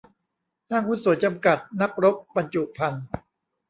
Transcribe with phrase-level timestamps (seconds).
[0.69, 3.03] ห้างหุ้นส่วนจำกัด นักรบบรรจุภัณฑ์